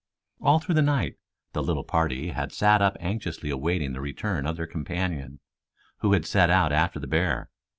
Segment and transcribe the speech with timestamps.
[0.41, 1.17] All through the night
[1.53, 5.39] the little party had sat up anxiously awaiting the return of their companion,
[5.99, 7.51] who had set out after the bear.